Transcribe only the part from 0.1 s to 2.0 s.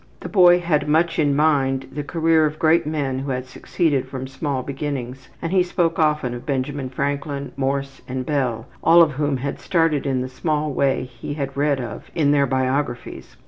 The boy had much in mind